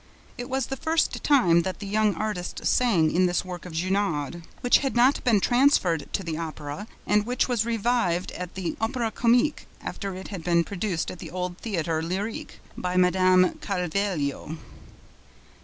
[0.35, 4.41] It was the first time that the young artist sang in this work of Gounod,
[4.61, 9.11] which had not been transferred to the Opera and which was revived at the Opera
[9.11, 13.59] Comique after it had been produced at the old Theatre Lyrique by Mme.
[13.61, 14.57] Carvalho.